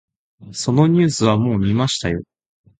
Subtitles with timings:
[0.53, 2.23] そのニュースはもう見ましたよ。